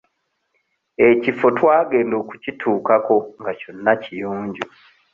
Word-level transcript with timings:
Ekifo 1.07 1.47
twagenda 1.57 2.15
okukituukako 2.21 3.15
nga 3.39 3.51
kyonna 3.59 3.93
kiyonjo. 4.01 4.65